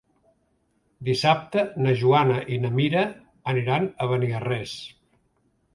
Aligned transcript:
Dissabte 1.09 1.65
na 1.85 1.93
Joana 2.01 2.41
i 2.57 2.59
na 2.65 2.73
Mira 2.81 3.07
aniran 3.55 3.87
a 4.07 4.11
Beniarrés. 4.15 4.77